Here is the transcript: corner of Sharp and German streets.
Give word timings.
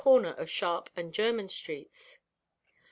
corner 0.03 0.33
of 0.33 0.49
Sharp 0.49 0.89
and 0.95 1.13
German 1.13 1.47
streets. 1.47 2.17